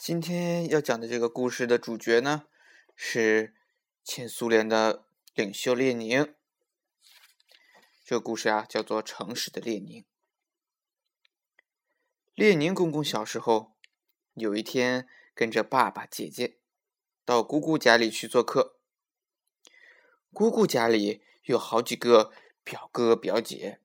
[0.00, 2.44] 今天要讲的这个故事的主角呢，
[2.94, 3.52] 是
[4.04, 6.32] 前苏联的领袖列宁。
[8.04, 10.02] 这个故事啊，叫做《诚实的列宁》。
[12.36, 13.72] 列宁公公小时候，
[14.34, 16.58] 有一天跟着爸爸、姐姐
[17.24, 18.78] 到姑姑家里去做客。
[20.32, 23.80] 姑姑家里有好几个表哥、表姐，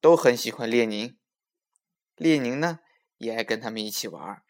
[0.00, 1.16] 都很喜欢列宁。
[2.16, 2.80] 列宁呢，
[3.18, 4.42] 也爱跟他们一起玩。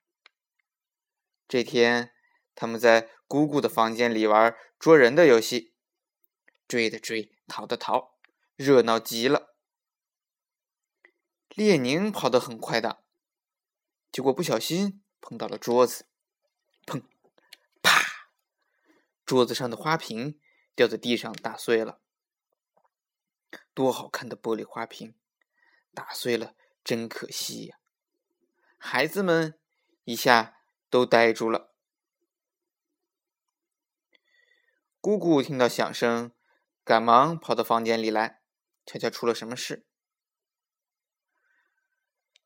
[1.52, 2.14] 这天，
[2.54, 5.74] 他们在姑姑的房间里玩捉人的游戏，
[6.66, 8.18] 追的追，逃的逃，
[8.56, 9.54] 热闹极了。
[11.50, 13.04] 列宁跑得很快的，
[14.10, 16.06] 结果不小心碰到了桌子，
[16.86, 17.02] 砰，
[17.82, 18.30] 啪，
[19.26, 20.40] 桌子上的花瓶
[20.74, 22.00] 掉在地上打碎了。
[23.74, 25.14] 多好看的玻璃花瓶，
[25.92, 27.76] 打碎了，真可惜呀！
[28.78, 29.60] 孩子们
[30.04, 30.60] 一下。
[30.92, 31.72] 都呆住了。
[35.00, 36.34] 姑姑听到响声，
[36.84, 38.42] 赶忙跑到房间里来，
[38.84, 39.86] 瞧瞧出了什么事。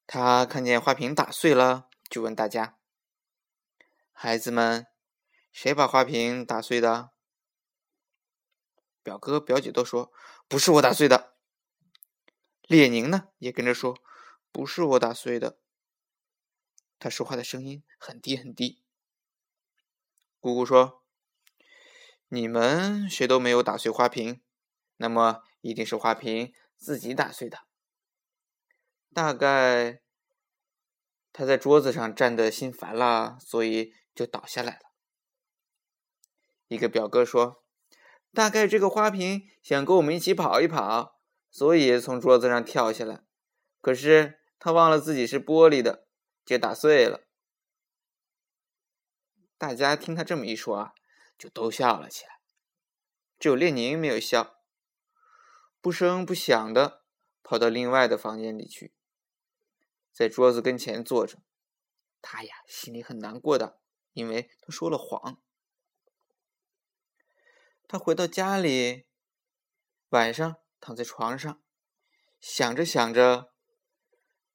[0.06, 2.78] 她看见花瓶打碎了，就问大家
[4.14, 4.86] ：“孩子们，
[5.50, 7.10] 谁把花瓶打碎的？”
[9.02, 10.12] 表哥表姐都说
[10.46, 11.34] ：“不是我打碎的。”
[12.68, 13.98] 列宁呢，也跟着说
[14.52, 15.58] ：“不是我打碎的。”
[16.98, 18.82] 他说话的声音很低很低。
[20.40, 21.02] 姑姑说
[22.28, 24.42] ：“你们谁都没有打碎花瓶，
[24.96, 27.58] 那么一定是花瓶自己打碎的。
[29.12, 30.00] 大概
[31.32, 34.80] 他在桌子上站的心烦了，所以就倒下来了。”
[36.68, 37.64] 一个表哥说
[38.32, 43.24] ：“大概这个花瓶想跟我们一起跑一跑，所以从桌子上跳下来。
[43.80, 46.04] 可是他忘了自己是玻璃的。”
[46.46, 47.26] 就打碎了。
[49.58, 50.94] 大家听他这么一说啊，
[51.36, 52.40] 就都笑了起来。
[53.38, 54.62] 只有列宁没有笑，
[55.80, 57.04] 不声不响的
[57.42, 58.94] 跑到另外的房间里去，
[60.12, 61.42] 在桌子跟前坐着。
[62.22, 63.80] 他呀，心里很难过的，
[64.12, 65.42] 因为他说了谎。
[67.86, 69.06] 他回到家里，
[70.08, 71.62] 晚上躺在床上，
[72.40, 73.52] 想着想着，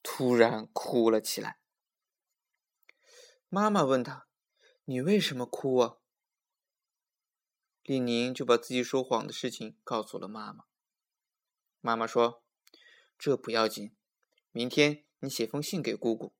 [0.03, 1.60] 突然哭了起来。
[3.53, 4.29] 妈妈问他
[4.85, 5.97] ：“你为什么哭啊？”
[7.83, 10.63] 列宁就把自己说谎的事情告诉了妈妈。
[11.81, 12.45] 妈妈说
[13.19, 13.93] ：“这不要紧，
[14.53, 16.33] 明天你写封信给姑姑，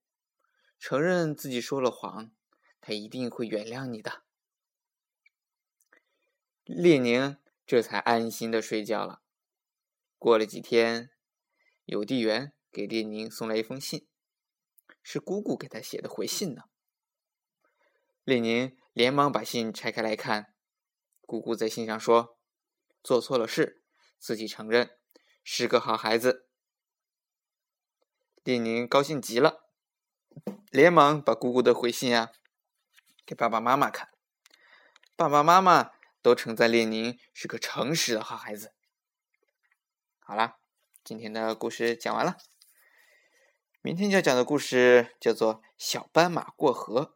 [0.80, 2.32] 承认自己说了谎，
[2.80, 4.24] 她一定会原谅你的。”
[6.64, 7.36] 列宁
[7.66, 9.22] 这才安心的睡觉了。
[10.18, 11.12] 过了几天，
[11.84, 14.08] 邮递员给列宁送来一封信，
[15.04, 16.70] 是姑姑给他写的回信呢。
[18.24, 20.54] 列宁连忙把信拆开来看，
[21.22, 22.38] 姑姑在信上说
[23.02, 23.82] ：“做错了事，
[24.20, 24.92] 自己承认，
[25.44, 26.48] 是个好孩子。”
[28.44, 29.66] 列宁高兴极了，
[30.70, 32.32] 连忙把姑姑的回信啊
[33.26, 34.10] 给爸爸妈妈看，
[35.16, 38.74] 爸爸妈妈都称赞列宁是个诚实的好孩子。
[40.20, 40.58] 好了，
[41.04, 42.38] 今天的故事讲完了，
[43.82, 47.16] 明天要讲的故事叫做《小斑马过河》。